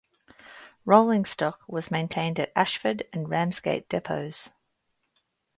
Rolling 0.83 1.25
stock 1.25 1.61
was 1.67 1.91
maintained 1.91 2.39
at 2.39 2.51
Ashford 2.55 3.07
and 3.13 3.29
Ramsgate 3.29 3.87
depots. 3.87 4.49